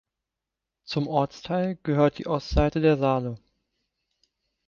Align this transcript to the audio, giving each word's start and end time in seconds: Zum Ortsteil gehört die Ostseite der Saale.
Zum 0.83 1.07
Ortsteil 1.07 1.77
gehört 1.83 2.17
die 2.17 2.25
Ostseite 2.25 2.81
der 2.81 2.97
Saale. 2.97 3.37